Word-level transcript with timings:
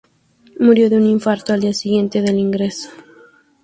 Murió 0.59 0.89
de 0.89 0.97
un 0.97 1.05
infarto 1.05 1.53
al 1.53 1.61
día 1.61 1.75
siguiente 1.75 2.23
del 2.23 2.39
ingreso. 2.39 2.89